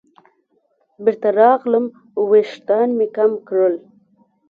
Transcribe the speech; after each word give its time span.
بېرته 1.03 1.29
راغلم 1.39 1.85
ویښتان 2.29 2.87
مې 2.97 3.07
کم 3.15 3.31
کړل. 3.47 3.75